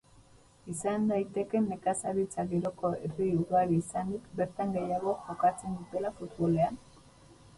Izan 0.75 1.03
daiteke 1.09 1.59
nekazaritza 1.65 2.45
giroko 2.53 2.91
herri 3.01 3.27
ugari 3.41 3.77
izanik, 3.81 4.25
bertan 4.39 4.73
gehiago 4.77 5.13
jokatzen 5.27 5.77
dutela 5.83 6.15
futbolean? 6.17 6.81